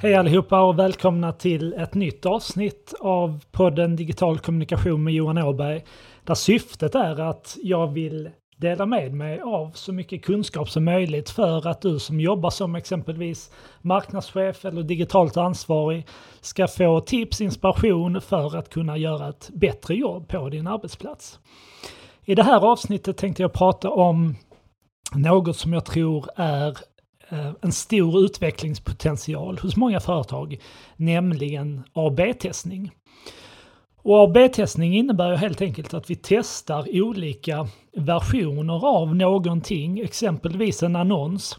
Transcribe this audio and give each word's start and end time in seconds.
Hej 0.00 0.14
allihopa 0.14 0.60
och 0.60 0.78
välkomna 0.78 1.32
till 1.32 1.72
ett 1.72 1.94
nytt 1.94 2.26
avsnitt 2.26 2.94
av 3.00 3.44
podden 3.50 3.96
Digital 3.96 4.38
kommunikation 4.38 5.04
med 5.04 5.14
Johan 5.14 5.38
Åberg. 5.38 5.84
Där 6.24 6.34
syftet 6.34 6.94
är 6.94 7.20
att 7.20 7.56
jag 7.62 7.86
vill 7.92 8.30
dela 8.56 8.86
med 8.86 9.14
mig 9.14 9.40
av 9.40 9.70
så 9.74 9.92
mycket 9.92 10.24
kunskap 10.24 10.70
som 10.70 10.84
möjligt 10.84 11.30
för 11.30 11.66
att 11.68 11.82
du 11.82 11.98
som 11.98 12.20
jobbar 12.20 12.50
som 12.50 12.74
exempelvis 12.74 13.50
marknadschef 13.82 14.64
eller 14.64 14.82
digitalt 14.82 15.36
ansvarig 15.36 16.06
ska 16.40 16.68
få 16.68 17.00
tips, 17.00 17.40
inspiration 17.40 18.20
för 18.20 18.56
att 18.56 18.68
kunna 18.68 18.96
göra 18.96 19.28
ett 19.28 19.50
bättre 19.52 19.94
jobb 19.94 20.28
på 20.28 20.48
din 20.48 20.66
arbetsplats. 20.66 21.38
I 22.24 22.34
det 22.34 22.42
här 22.42 22.60
avsnittet 22.72 23.16
tänkte 23.16 23.42
jag 23.42 23.52
prata 23.52 23.90
om 23.90 24.34
något 25.14 25.56
som 25.56 25.72
jag 25.72 25.84
tror 25.84 26.26
är 26.36 26.78
Eh, 27.30 27.50
en 27.60 27.72
stor 27.72 28.24
utvecklingspotential 28.24 29.58
hos 29.58 29.76
många 29.76 30.00
företag, 30.00 30.58
nämligen 30.96 31.82
AB-testning. 31.92 32.90
Och 33.96 34.22
AB-testning 34.22 34.94
innebär 34.96 35.30
ju 35.30 35.36
helt 35.36 35.60
enkelt 35.60 35.94
att 35.94 36.10
vi 36.10 36.16
testar 36.16 37.02
olika 37.02 37.68
versioner 37.96 38.86
av 38.86 39.16
någonting, 39.16 40.00
exempelvis 40.00 40.82
en 40.82 40.96
annons, 40.96 41.58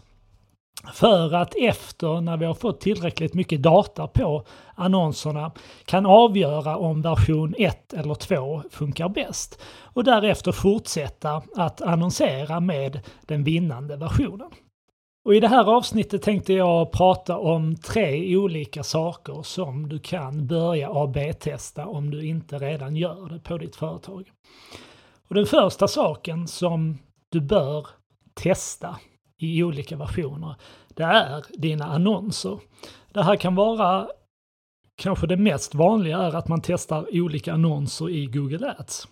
för 0.94 1.34
att 1.34 1.54
efter, 1.54 2.20
när 2.20 2.36
vi 2.36 2.44
har 2.44 2.54
fått 2.54 2.80
tillräckligt 2.80 3.34
mycket 3.34 3.62
data 3.62 4.06
på 4.06 4.46
annonserna, 4.74 5.52
kan 5.84 6.06
avgöra 6.06 6.76
om 6.76 7.02
version 7.02 7.54
1 7.58 7.92
eller 7.92 8.14
2 8.14 8.62
funkar 8.70 9.08
bäst. 9.08 9.60
Och 9.82 10.04
därefter 10.04 10.52
fortsätta 10.52 11.42
att 11.56 11.82
annonsera 11.82 12.60
med 12.60 13.00
den 13.26 13.44
vinnande 13.44 13.96
versionen. 13.96 14.50
Och 15.24 15.34
I 15.34 15.40
det 15.40 15.48
här 15.48 15.76
avsnittet 15.76 16.22
tänkte 16.22 16.52
jag 16.52 16.92
prata 16.92 17.38
om 17.38 17.76
tre 17.76 18.36
olika 18.36 18.82
saker 18.82 19.42
som 19.42 19.88
du 19.88 19.98
kan 19.98 20.46
börja 20.46 20.90
AB-testa 20.90 21.86
om 21.86 22.10
du 22.10 22.26
inte 22.26 22.58
redan 22.58 22.96
gör 22.96 23.28
det 23.28 23.40
på 23.40 23.58
ditt 23.58 23.76
företag. 23.76 24.30
Och 25.28 25.34
Den 25.34 25.46
första 25.46 25.88
saken 25.88 26.48
som 26.48 26.98
du 27.28 27.40
bör 27.40 27.86
testa 28.34 28.96
i 29.38 29.62
olika 29.62 29.96
versioner, 29.96 30.54
det 30.88 31.02
är 31.02 31.44
dina 31.58 31.84
annonser. 31.84 32.58
Det 33.12 33.22
här 33.22 33.36
kan 33.36 33.54
vara, 33.54 34.08
kanske 34.96 35.26
det 35.26 35.36
mest 35.36 35.74
vanliga 35.74 36.18
är 36.18 36.36
att 36.36 36.48
man 36.48 36.60
testar 36.62 37.06
olika 37.12 37.52
annonser 37.52 38.10
i 38.10 38.26
Google 38.26 38.74
Ads. 38.78 39.08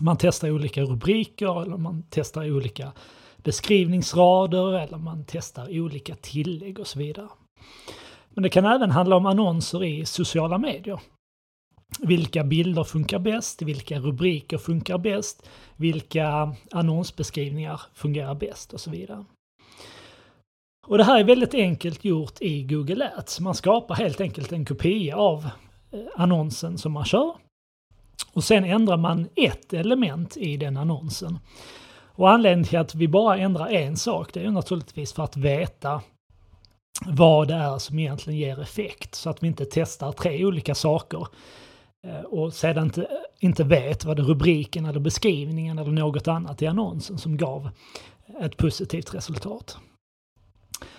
Man 0.00 0.16
testar 0.16 0.50
olika 0.50 0.82
rubriker 0.82 1.62
eller 1.62 1.76
man 1.76 2.04
testar 2.10 2.50
olika 2.50 2.92
beskrivningsrader 3.42 4.78
eller 4.78 4.98
man 4.98 5.24
testar 5.26 5.80
olika 5.80 6.14
tillägg 6.14 6.78
och 6.78 6.86
så 6.86 6.98
vidare. 6.98 7.28
Men 8.30 8.42
det 8.42 8.48
kan 8.48 8.64
även 8.64 8.90
handla 8.90 9.16
om 9.16 9.26
annonser 9.26 9.84
i 9.84 10.06
sociala 10.06 10.58
medier. 10.58 11.00
Vilka 11.98 12.44
bilder 12.44 12.84
funkar 12.84 13.18
bäst? 13.18 13.62
Vilka 13.62 13.98
rubriker 13.98 14.58
funkar 14.58 14.98
bäst? 14.98 15.48
Vilka 15.76 16.54
annonsbeskrivningar 16.70 17.80
fungerar 17.94 18.34
bäst? 18.34 18.72
Och 18.72 18.80
så 18.80 18.90
vidare. 18.90 19.24
Och 20.86 20.98
det 20.98 21.04
här 21.04 21.20
är 21.20 21.24
väldigt 21.24 21.54
enkelt 21.54 22.04
gjort 22.04 22.40
i 22.40 22.62
Google 22.62 23.12
Ads. 23.16 23.40
Man 23.40 23.54
skapar 23.54 23.94
helt 23.94 24.20
enkelt 24.20 24.52
en 24.52 24.64
kopia 24.64 25.16
av 25.16 25.50
eh, 25.90 26.00
annonsen 26.16 26.78
som 26.78 26.92
man 26.92 27.04
kör. 27.04 27.34
Och 28.32 28.44
sen 28.44 28.64
ändrar 28.64 28.96
man 28.96 29.28
ett 29.36 29.72
element 29.72 30.36
i 30.36 30.56
den 30.56 30.76
annonsen. 30.76 31.38
Och 32.20 32.30
anledningen 32.30 32.64
till 32.64 32.78
att 32.78 32.94
vi 32.94 33.08
bara 33.08 33.36
ändrar 33.36 33.68
en 33.68 33.96
sak, 33.96 34.32
det 34.32 34.40
är 34.40 34.44
ju 34.44 34.50
naturligtvis 34.50 35.12
för 35.12 35.24
att 35.24 35.36
veta 35.36 36.02
vad 37.06 37.48
det 37.48 37.54
är 37.54 37.78
som 37.78 37.98
egentligen 37.98 38.38
ger 38.38 38.60
effekt. 38.60 39.14
Så 39.14 39.30
att 39.30 39.42
vi 39.42 39.46
inte 39.46 39.64
testar 39.70 40.12
tre 40.12 40.44
olika 40.44 40.74
saker 40.74 41.26
eh, 42.06 42.20
och 42.20 42.54
sedan 42.54 42.84
inte, 42.84 43.08
inte 43.38 43.64
vet 43.64 44.04
vad 44.04 44.16
det 44.16 44.22
rubriken 44.22 44.86
eller 44.86 45.00
beskrivningen 45.00 45.78
eller 45.78 45.90
något 45.90 46.28
annat 46.28 46.62
i 46.62 46.66
annonsen 46.66 47.18
som 47.18 47.36
gav 47.36 47.70
ett 48.40 48.56
positivt 48.56 49.14
resultat. 49.14 49.78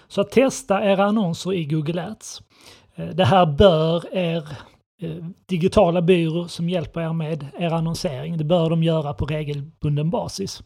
Så 0.08 0.22
att 0.22 0.32
testa 0.32 0.84
era 0.84 1.06
annonser 1.06 1.54
i 1.54 1.66
Google 1.66 2.06
Ads. 2.08 2.42
Eh, 2.96 3.10
det 3.10 3.26
här 3.26 3.46
bör 3.46 4.16
er 4.16 4.50
eh, 5.02 5.26
digitala 5.46 6.02
byrå 6.02 6.48
som 6.48 6.70
hjälper 6.70 7.02
er 7.02 7.14
med 7.14 7.48
er 7.60 7.74
annonsering, 7.74 8.38
det 8.38 8.44
bör 8.44 8.70
de 8.70 8.84
göra 8.84 9.14
på 9.14 9.26
regelbunden 9.26 10.10
basis. 10.10 10.64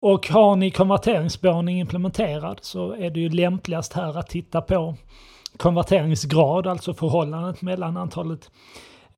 Och 0.00 0.28
har 0.28 0.56
ni 0.56 0.70
konverteringsspårning 0.70 1.80
implementerad 1.80 2.58
så 2.62 2.92
är 2.92 3.10
det 3.10 3.20
ju 3.20 3.28
lämpligast 3.28 3.92
här 3.92 4.18
att 4.18 4.28
titta 4.28 4.60
på 4.60 4.94
konverteringsgrad, 5.56 6.66
alltså 6.66 6.94
förhållandet 6.94 7.62
mellan 7.62 7.96
antalet 7.96 8.50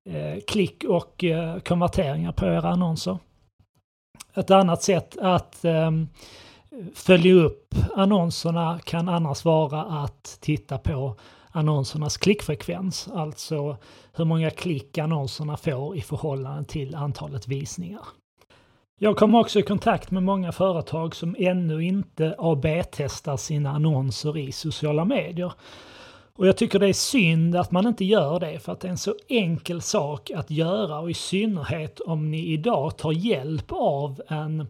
eh, 0.05 0.41
klick 0.47 0.85
och 0.85 1.25
eh, 1.25 1.59
konverteringar 1.59 2.33
på 2.33 2.47
era 2.47 2.69
annonser. 2.69 3.19
Ett 4.35 4.51
annat 4.51 4.83
sätt 4.83 5.19
att 5.21 5.65
eh, 5.65 5.91
följa 6.95 7.35
upp 7.35 7.75
annonserna 7.97 8.81
kan 8.85 9.09
annars 9.09 9.45
vara 9.45 9.83
att 9.83 10.39
titta 10.41 10.79
på 10.79 11.17
annonsernas 11.53 12.17
klickfrekvens, 12.17 13.09
alltså 13.15 13.77
hur 14.13 14.25
många 14.25 14.51
klick 14.51 14.99
annonserna 14.99 15.57
får 15.57 15.97
i 15.97 16.01
förhållande 16.01 16.65
till 16.65 16.95
antalet 16.95 17.49
visningar. 17.49 18.03
Jag 19.03 19.17
kommer 19.17 19.39
också 19.39 19.59
i 19.59 19.63
kontakt 19.63 20.11
med 20.11 20.23
många 20.23 20.53
företag 20.53 21.17
som 21.17 21.37
ännu 21.39 21.85
inte 21.85 22.35
AB-testar 22.39 23.37
sina 23.37 23.71
annonser 23.71 24.39
i 24.39 24.53
sociala 24.53 25.05
medier. 25.05 25.53
Och 26.37 26.47
jag 26.47 26.57
tycker 26.57 26.79
det 26.79 26.89
är 26.89 26.93
synd 26.93 27.57
att 27.57 27.71
man 27.71 27.87
inte 27.87 28.05
gör 28.05 28.41
det 28.41 28.59
för 28.59 28.73
att 28.73 28.81
det 28.81 28.89
är 28.89 28.91
en 28.91 28.99
så 28.99 29.15
enkel 29.29 29.83
sak 29.83 30.31
att 30.31 30.51
göra 30.51 30.99
och 30.99 31.11
i 31.11 31.15
synnerhet 31.15 32.01
om 32.01 32.31
ni 32.31 32.53
idag 32.53 32.97
tar 32.99 33.13
hjälp 33.13 33.73
av 33.73 34.23
en 34.29 34.67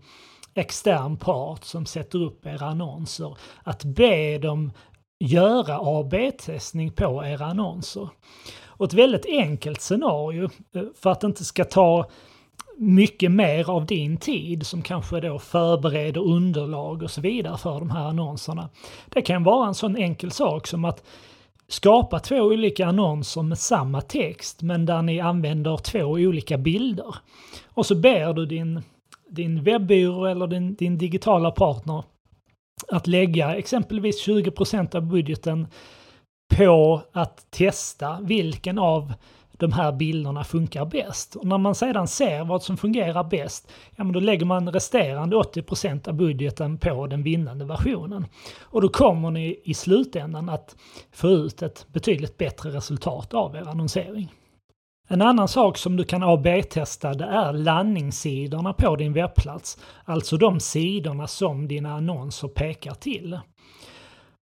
extern 0.54 1.16
part 1.16 1.64
som 1.64 1.86
sätter 1.86 2.22
upp 2.22 2.46
era 2.46 2.66
annonser. 2.66 3.36
Att 3.62 3.84
be 3.84 4.38
dem 4.38 4.72
göra 5.18 5.78
AB-testning 5.80 6.92
på 6.92 7.24
era 7.24 7.46
annonser. 7.46 8.08
Och 8.66 8.86
ett 8.86 8.92
väldigt 8.92 9.26
enkelt 9.26 9.80
scenario 9.80 10.44
eh, 10.74 10.82
för 10.94 11.10
att 11.10 11.20
det 11.20 11.26
inte 11.26 11.44
ska 11.44 11.64
ta 11.64 12.10
mycket 12.80 13.32
mer 13.32 13.70
av 13.70 13.86
din 13.86 14.16
tid 14.16 14.66
som 14.66 14.82
kanske 14.82 15.20
då 15.20 15.38
förbereder 15.38 16.20
underlag 16.20 17.02
och 17.02 17.10
så 17.10 17.20
vidare 17.20 17.58
för 17.58 17.78
de 17.78 17.90
här 17.90 18.08
annonserna. 18.08 18.68
Det 19.08 19.22
kan 19.22 19.44
vara 19.44 19.68
en 19.68 19.74
sån 19.74 19.96
enkel 19.96 20.30
sak 20.30 20.66
som 20.66 20.84
att 20.84 21.04
skapa 21.68 22.20
två 22.20 22.36
olika 22.36 22.86
annonser 22.86 23.42
med 23.42 23.58
samma 23.58 24.00
text 24.00 24.62
men 24.62 24.86
där 24.86 25.02
ni 25.02 25.20
använder 25.20 25.76
två 25.76 26.04
olika 26.04 26.58
bilder. 26.58 27.14
Och 27.68 27.86
så 27.86 27.94
ber 27.94 28.32
du 28.32 28.46
din, 28.46 28.82
din 29.30 29.62
webbyrå 29.62 30.24
eller 30.24 30.46
din, 30.46 30.74
din 30.74 30.98
digitala 30.98 31.50
partner 31.50 32.02
att 32.88 33.06
lägga 33.06 33.56
exempelvis 33.56 34.28
20% 34.28 34.96
av 34.96 35.02
budgeten 35.02 35.66
på 36.56 37.02
att 37.12 37.50
testa 37.50 38.18
vilken 38.20 38.78
av 38.78 39.12
de 39.60 39.72
här 39.72 39.92
bilderna 39.92 40.44
funkar 40.44 40.84
bäst. 40.84 41.36
Och 41.36 41.46
när 41.46 41.58
man 41.58 41.74
sedan 41.74 42.08
ser 42.08 42.44
vad 42.44 42.62
som 42.62 42.76
fungerar 42.76 43.24
bäst, 43.24 43.72
ja 43.96 44.04
men 44.04 44.12
då 44.12 44.20
lägger 44.20 44.46
man 44.46 44.72
resterande 44.72 45.36
80% 45.36 46.08
av 46.08 46.14
budgeten 46.14 46.78
på 46.78 47.06
den 47.06 47.22
vinnande 47.22 47.64
versionen. 47.64 48.26
Och 48.60 48.82
då 48.82 48.88
kommer 48.88 49.30
ni 49.30 49.60
i 49.64 49.74
slutändan 49.74 50.48
att 50.48 50.76
få 51.12 51.28
ut 51.28 51.62
ett 51.62 51.86
betydligt 51.88 52.38
bättre 52.38 52.70
resultat 52.70 53.34
av 53.34 53.56
er 53.56 53.68
annonsering. 53.68 54.32
En 55.08 55.22
annan 55.22 55.48
sak 55.48 55.78
som 55.78 55.96
du 55.96 56.04
kan 56.04 56.22
AB-testa 56.22 57.14
det 57.14 57.24
är 57.24 57.52
landningssidorna 57.52 58.72
på 58.72 58.96
din 58.96 59.12
webbplats. 59.12 59.78
Alltså 60.04 60.36
de 60.36 60.60
sidorna 60.60 61.26
som 61.26 61.68
dina 61.68 61.94
annonser 61.94 62.48
pekar 62.48 62.94
till. 62.94 63.38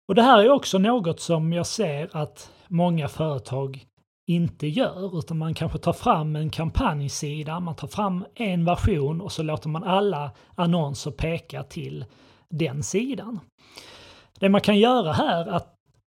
Och 0.07 0.15
det 0.15 0.21
här 0.21 0.39
är 0.39 0.49
också 0.49 0.77
något 0.77 1.19
som 1.19 1.53
jag 1.53 1.67
ser 1.67 2.09
att 2.11 2.51
många 2.67 3.07
företag 3.07 3.85
inte 4.27 4.67
gör, 4.67 5.19
utan 5.19 5.37
man 5.37 5.53
kanske 5.53 5.77
tar 5.77 5.93
fram 5.93 6.35
en 6.35 6.49
kampanjsida, 6.49 7.59
man 7.59 7.75
tar 7.75 7.87
fram 7.87 8.25
en 8.35 8.65
version 8.65 9.21
och 9.21 9.31
så 9.31 9.43
låter 9.43 9.69
man 9.69 9.83
alla 9.83 10.31
annonser 10.55 11.11
peka 11.11 11.63
till 11.63 12.05
den 12.49 12.83
sidan. 12.83 13.39
Det 14.39 14.49
man 14.49 14.61
kan 14.61 14.79
göra 14.79 15.11
här 15.11 15.61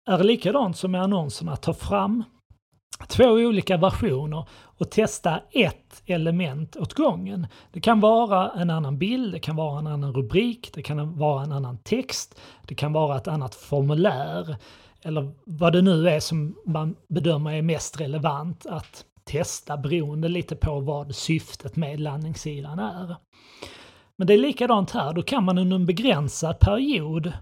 är 0.07 0.23
likadant 0.23 0.77
som 0.77 0.91
med 0.91 1.01
annonserna, 1.01 1.55
ta 1.55 1.73
fram 1.73 2.23
två 3.07 3.25
olika 3.25 3.77
versioner 3.77 4.47
och 4.51 4.91
testa 4.91 5.41
ett 5.51 6.03
element 6.05 6.75
åt 6.75 6.93
gången. 6.93 7.47
Det 7.71 7.79
kan 7.79 7.99
vara 7.99 8.51
en 8.51 8.69
annan 8.69 8.97
bild, 8.97 9.33
det 9.33 9.39
kan 9.39 9.55
vara 9.55 9.79
en 9.79 9.87
annan 9.87 10.13
rubrik, 10.13 10.71
det 10.73 10.83
kan 10.83 11.17
vara 11.17 11.43
en 11.43 11.51
annan 11.51 11.77
text, 11.77 12.39
det 12.67 12.75
kan 12.75 12.93
vara 12.93 13.17
ett 13.17 13.27
annat 13.27 13.55
formulär, 13.55 14.57
eller 15.03 15.31
vad 15.45 15.73
det 15.73 15.81
nu 15.81 16.09
är 16.09 16.19
som 16.19 16.55
man 16.65 16.95
bedömer 17.07 17.53
är 17.53 17.61
mest 17.61 18.01
relevant 18.01 18.65
att 18.65 19.05
testa 19.23 19.77
beroende 19.77 20.27
lite 20.27 20.55
på 20.55 20.79
vad 20.79 21.15
syftet 21.15 21.75
med 21.75 21.99
landningssidan 21.99 22.79
är. 22.79 23.15
Men 24.15 24.27
det 24.27 24.33
är 24.33 24.37
likadant 24.37 24.91
här, 24.91 25.13
då 25.13 25.21
kan 25.21 25.43
man 25.43 25.57
under 25.57 25.75
en 25.75 25.85
begränsad 25.85 26.59
period 26.59 27.33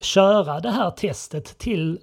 köra 0.00 0.60
det 0.60 0.70
här 0.70 0.90
testet 0.90 1.58
till 1.58 1.98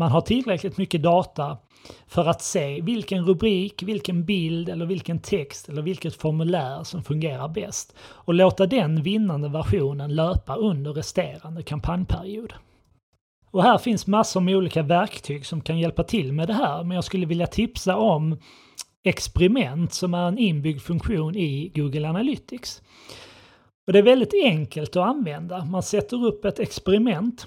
man 0.00 0.10
har 0.10 0.20
tillräckligt 0.20 0.76
mycket 0.76 1.02
data 1.02 1.58
för 2.06 2.26
att 2.26 2.42
se 2.42 2.80
vilken 2.80 3.24
rubrik, 3.24 3.82
vilken 3.82 4.24
bild 4.24 4.68
eller 4.68 4.86
vilken 4.86 5.18
text 5.18 5.68
eller 5.68 5.82
vilket 5.82 6.14
formulär 6.14 6.84
som 6.84 7.02
fungerar 7.04 7.48
bäst 7.48 7.94
och 8.02 8.34
låta 8.34 8.66
den 8.66 9.02
vinnande 9.02 9.48
versionen 9.48 10.14
löpa 10.14 10.56
under 10.56 10.92
resterande 10.92 11.62
kampanjperiod. 11.62 12.52
Och 13.50 13.62
här 13.62 13.78
finns 13.78 14.06
massor 14.06 14.40
med 14.40 14.56
olika 14.56 14.82
verktyg 14.82 15.46
som 15.46 15.60
kan 15.60 15.78
hjälpa 15.78 16.04
till 16.04 16.32
med 16.32 16.48
det 16.48 16.54
här, 16.54 16.84
men 16.84 16.94
jag 16.94 17.04
skulle 17.04 17.26
vilja 17.26 17.46
tipsa 17.46 17.96
om 17.96 18.38
experiment 19.04 19.92
som 19.92 20.14
är 20.14 20.28
en 20.28 20.38
inbyggd 20.38 20.82
funktion 20.82 21.36
i 21.36 21.72
Google 21.74 22.08
Analytics. 22.08 22.82
Och 23.86 23.92
det 23.92 23.98
är 23.98 24.02
väldigt 24.02 24.34
enkelt 24.44 24.96
att 24.96 25.08
använda. 25.08 25.64
Man 25.64 25.82
sätter 25.82 26.26
upp 26.26 26.44
ett 26.44 26.58
experiment. 26.58 27.46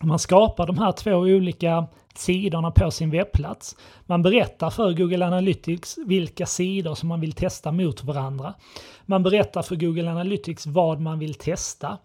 Man 0.00 0.18
skapar 0.18 0.66
de 0.66 0.78
här 0.78 0.92
två 0.92 1.10
olika 1.10 1.86
sidorna 2.14 2.70
på 2.70 2.90
sin 2.90 3.10
webbplats. 3.10 3.76
Man 4.06 4.22
berättar 4.22 4.70
för 4.70 4.92
Google 4.92 5.26
Analytics 5.26 5.98
vilka 6.06 6.46
sidor 6.46 6.94
som 6.94 7.08
man 7.08 7.20
vill 7.20 7.32
testa 7.32 7.72
mot 7.72 8.04
varandra. 8.04 8.54
Man 9.06 9.22
berättar 9.22 9.62
för 9.62 9.76
Google 9.76 10.10
Analytics 10.10 10.66
vad 10.66 11.00
man 11.00 11.18
vill 11.18 11.34
testa. 11.34 11.98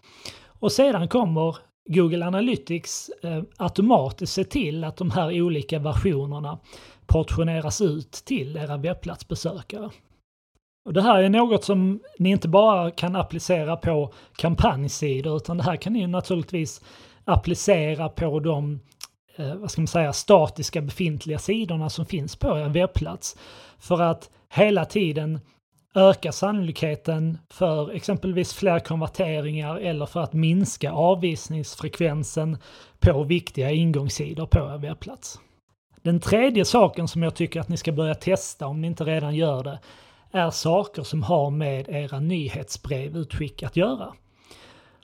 Och 0.46 0.72
sedan 0.72 1.08
kommer 1.08 1.56
Google 1.90 2.26
Analytics 2.26 3.10
eh, 3.22 3.42
automatiskt 3.56 4.32
se 4.32 4.44
till 4.44 4.84
att 4.84 4.96
de 4.96 5.10
här 5.10 5.42
olika 5.42 5.78
versionerna 5.78 6.58
portioneras 7.06 7.80
ut 7.80 8.12
till 8.12 8.56
era 8.56 8.76
webbplatsbesökare. 8.76 9.90
Och 10.84 10.92
det 10.92 11.02
här 11.02 11.22
är 11.22 11.28
något 11.28 11.64
som 11.64 12.00
ni 12.18 12.30
inte 12.30 12.48
bara 12.48 12.90
kan 12.90 13.16
applicera 13.16 13.76
på 13.76 14.12
kampanjsidor 14.36 15.36
utan 15.36 15.56
det 15.56 15.62
här 15.62 15.76
kan 15.76 15.92
ni 15.92 16.06
naturligtvis 16.06 16.80
applicera 17.24 18.08
på 18.08 18.40
de 18.40 18.80
eh, 19.36 19.54
vad 19.54 19.70
ska 19.70 19.80
man 19.80 19.88
säga, 19.88 20.12
statiska 20.12 20.80
befintliga 20.80 21.38
sidorna 21.38 21.90
som 21.90 22.06
finns 22.06 22.36
på 22.36 22.58
er 22.58 22.68
webbplats. 22.68 23.36
För 23.78 24.02
att 24.02 24.30
hela 24.48 24.84
tiden 24.84 25.40
öka 25.94 26.32
sannolikheten 26.32 27.38
för 27.50 27.90
exempelvis 27.90 28.54
fler 28.54 28.78
konverteringar 28.78 29.76
eller 29.76 30.06
för 30.06 30.20
att 30.20 30.32
minska 30.32 30.92
avvisningsfrekvensen 30.92 32.58
på 33.00 33.22
viktiga 33.22 33.70
ingångssidor 33.70 34.46
på 34.46 34.58
er 34.58 34.78
webbplats. 34.78 35.40
Den 36.02 36.20
tredje 36.20 36.64
saken 36.64 37.08
som 37.08 37.22
jag 37.22 37.34
tycker 37.34 37.60
att 37.60 37.68
ni 37.68 37.76
ska 37.76 37.92
börja 37.92 38.14
testa 38.14 38.66
om 38.66 38.80
ni 38.80 38.86
inte 38.86 39.04
redan 39.04 39.34
gör 39.34 39.62
det 39.62 39.78
är 40.32 40.50
saker 40.50 41.02
som 41.02 41.22
har 41.22 41.50
med 41.50 41.88
era 41.88 42.20
nyhetsbrevutskick 42.20 43.62
att 43.62 43.76
göra. 43.76 44.12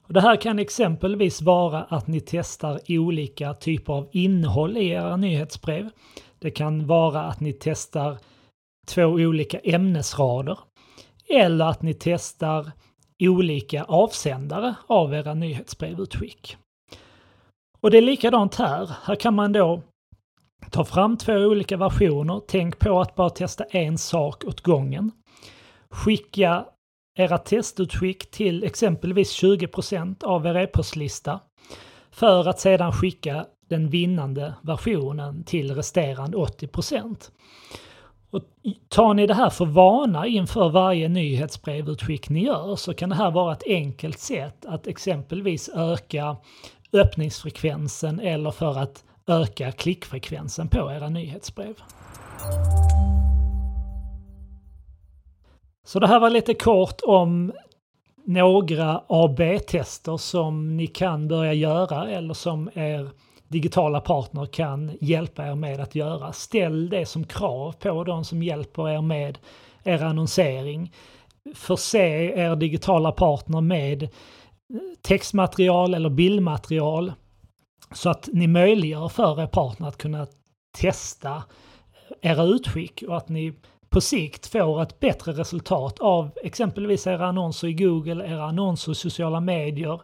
Det 0.06 0.20
här 0.20 0.36
kan 0.36 0.58
exempelvis 0.58 1.42
vara 1.42 1.82
att 1.82 2.06
ni 2.06 2.20
testar 2.20 2.80
olika 2.88 3.54
typer 3.54 3.92
av 3.92 4.08
innehåll 4.12 4.76
i 4.76 4.88
era 4.88 5.16
nyhetsbrev. 5.16 5.90
Det 6.38 6.50
kan 6.50 6.86
vara 6.86 7.22
att 7.22 7.40
ni 7.40 7.52
testar 7.52 8.18
två 8.86 9.04
olika 9.04 9.58
ämnesrader. 9.58 10.58
Eller 11.30 11.64
att 11.64 11.82
ni 11.82 11.94
testar 11.94 12.72
olika 13.20 13.84
avsändare 13.84 14.74
av 14.86 15.14
era 15.14 15.34
nyhetsbrevutskick. 15.34 16.56
Och 17.80 17.90
det 17.90 17.98
är 17.98 18.02
likadant 18.02 18.54
här. 18.54 18.90
Här 19.04 19.14
kan 19.14 19.34
man 19.34 19.52
då 19.52 19.82
ta 20.70 20.84
fram 20.84 21.16
två 21.16 21.32
olika 21.32 21.76
versioner. 21.76 22.40
Tänk 22.48 22.78
på 22.78 23.00
att 23.00 23.14
bara 23.14 23.30
testa 23.30 23.64
en 23.64 23.98
sak 23.98 24.44
åt 24.44 24.60
gången. 24.60 25.12
Skicka 25.90 26.64
era 27.18 27.38
testutskick 27.38 28.30
till 28.30 28.64
exempelvis 28.64 29.42
20% 29.42 30.24
av 30.24 30.46
er 30.46 30.56
e-postlista 30.56 31.40
för 32.10 32.48
att 32.48 32.60
sedan 32.60 32.92
skicka 32.92 33.46
den 33.68 33.88
vinnande 33.88 34.54
versionen 34.62 35.44
till 35.44 35.74
resterande 35.74 36.36
80 36.36 36.68
och 38.30 38.42
tar 38.88 39.14
ni 39.14 39.26
det 39.26 39.34
här 39.34 39.50
för 39.50 39.64
vana 39.64 40.26
inför 40.26 40.68
varje 40.68 41.08
nyhetsbrevutskick 41.08 42.28
ni 42.28 42.44
gör 42.44 42.76
så 42.76 42.94
kan 42.94 43.08
det 43.08 43.14
här 43.14 43.30
vara 43.30 43.52
ett 43.52 43.66
enkelt 43.66 44.18
sätt 44.18 44.64
att 44.66 44.86
exempelvis 44.86 45.68
öka 45.68 46.36
öppningsfrekvensen 46.92 48.20
eller 48.20 48.50
för 48.50 48.78
att 48.78 49.04
öka 49.26 49.72
klickfrekvensen 49.72 50.68
på 50.68 50.90
era 50.92 51.08
nyhetsbrev. 51.08 51.74
Så 55.84 56.00
det 56.00 56.06
här 56.06 56.20
var 56.20 56.30
lite 56.30 56.54
kort 56.54 57.00
om 57.06 57.52
några 58.26 59.02
AB-tester 59.08 60.16
som 60.16 60.76
ni 60.76 60.86
kan 60.86 61.28
börja 61.28 61.52
göra 61.52 62.10
eller 62.10 62.34
som 62.34 62.70
er 62.74 63.10
digitala 63.50 64.00
partner 64.00 64.46
kan 64.46 64.96
hjälpa 65.00 65.46
er 65.46 65.54
med 65.54 65.80
att 65.80 65.94
göra. 65.94 66.32
Ställ 66.32 66.88
det 66.88 67.06
som 67.06 67.24
krav 67.24 67.72
på 67.72 68.04
de 68.04 68.24
som 68.24 68.42
hjälper 68.42 68.88
er 68.88 69.00
med 69.02 69.38
er 69.84 70.02
annonsering. 70.04 70.92
Förse 71.54 72.32
er 72.34 72.56
digitala 72.56 73.12
partner 73.12 73.60
med 73.60 74.08
textmaterial 75.02 75.94
eller 75.94 76.10
bildmaterial 76.10 77.12
så 77.94 78.10
att 78.10 78.28
ni 78.32 78.46
möjliggör 78.46 79.08
för 79.08 79.42
er 79.42 79.46
partner 79.46 79.88
att 79.88 79.98
kunna 79.98 80.26
testa 80.78 81.42
era 82.20 82.42
utskick 82.42 83.02
och 83.08 83.16
att 83.16 83.28
ni 83.28 83.54
på 83.88 84.00
sikt 84.00 84.46
får 84.46 84.82
ett 84.82 85.00
bättre 85.00 85.32
resultat 85.32 86.00
av 86.00 86.30
exempelvis 86.42 87.06
era 87.06 87.26
annonser 87.26 87.68
i 87.68 87.74
Google, 87.74 88.26
era 88.26 88.44
annonser 88.44 88.92
i 88.92 88.94
sociala 88.94 89.40
medier, 89.40 90.00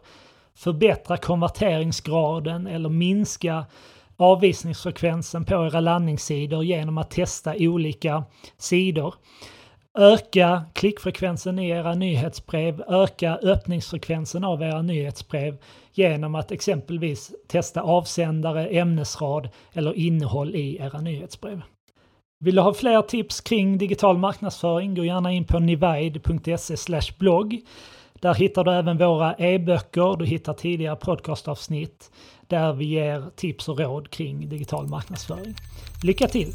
förbättra 0.57 1.17
konverteringsgraden 1.17 2.67
eller 2.67 2.89
minska 2.89 3.65
avvisningsfrekvensen 4.17 5.45
på 5.45 5.53
era 5.53 5.79
landningssidor 5.79 6.63
genom 6.63 6.97
att 6.97 7.11
testa 7.11 7.53
olika 7.57 8.23
sidor. 8.57 9.15
Öka 9.97 10.65
klickfrekvensen 10.73 11.59
i 11.59 11.69
era 11.69 11.95
nyhetsbrev, 11.95 12.83
öka 12.87 13.39
öppningsfrekvensen 13.43 14.43
av 14.43 14.61
era 14.61 14.81
nyhetsbrev 14.81 15.57
genom 15.93 16.35
att 16.35 16.51
exempelvis 16.51 17.31
testa 17.47 17.81
avsändare, 17.81 18.67
ämnesrad 18.67 19.49
eller 19.73 19.93
innehåll 19.93 20.55
i 20.55 20.77
era 20.77 21.01
nyhetsbrev. 21.01 21.61
Vill 22.39 22.55
du 22.55 22.61
ha 22.61 22.73
fler 22.73 23.01
tips 23.01 23.41
kring 23.41 23.77
digital 23.77 24.17
marknadsföring, 24.17 24.95
gå 24.95 25.05
gärna 25.05 25.31
in 25.31 25.45
på 25.45 25.59
nivide.se 25.59 26.99
blogg. 27.19 27.61
Där 28.21 28.33
hittar 28.33 28.63
du 28.63 28.71
även 28.71 28.97
våra 28.97 29.33
e-böcker, 29.33 30.17
du 30.17 30.25
hittar 30.25 30.53
tidigare 30.53 30.95
podcastavsnitt 30.95 32.11
där 32.47 32.73
vi 32.73 32.85
ger 32.85 33.23
tips 33.35 33.69
och 33.69 33.79
råd 33.79 34.09
kring 34.09 34.49
digital 34.49 34.87
marknadsföring. 34.87 35.55
Lycka 36.03 36.27
till! 36.27 36.53